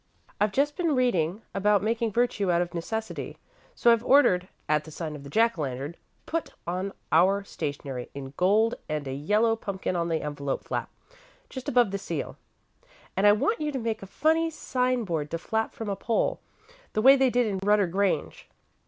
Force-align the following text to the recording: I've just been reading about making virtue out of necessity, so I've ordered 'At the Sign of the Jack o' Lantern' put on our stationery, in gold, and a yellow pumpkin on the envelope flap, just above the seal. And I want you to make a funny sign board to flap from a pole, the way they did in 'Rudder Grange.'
I've 0.39 0.51
just 0.51 0.75
been 0.75 0.95
reading 0.95 1.43
about 1.53 1.83
making 1.83 2.11
virtue 2.11 2.49
out 2.49 2.63
of 2.63 2.73
necessity, 2.73 3.37
so 3.75 3.91
I've 3.91 4.03
ordered 4.03 4.47
'At 4.67 4.83
the 4.83 4.89
Sign 4.89 5.15
of 5.15 5.23
the 5.23 5.29
Jack 5.29 5.59
o' 5.59 5.61
Lantern' 5.61 5.95
put 6.25 6.55
on 6.65 6.91
our 7.11 7.43
stationery, 7.43 8.09
in 8.15 8.33
gold, 8.35 8.73
and 8.89 9.07
a 9.07 9.13
yellow 9.13 9.55
pumpkin 9.55 9.95
on 9.95 10.07
the 10.07 10.23
envelope 10.23 10.63
flap, 10.63 10.89
just 11.51 11.69
above 11.69 11.91
the 11.91 11.99
seal. 11.99 12.35
And 13.15 13.27
I 13.27 13.31
want 13.33 13.61
you 13.61 13.71
to 13.71 13.77
make 13.77 14.01
a 14.01 14.07
funny 14.07 14.49
sign 14.49 15.03
board 15.03 15.29
to 15.29 15.37
flap 15.37 15.71
from 15.75 15.87
a 15.87 15.95
pole, 15.95 16.39
the 16.93 17.01
way 17.03 17.15
they 17.15 17.29
did 17.29 17.45
in 17.45 17.59
'Rudder 17.61 17.85
Grange.' 17.85 18.49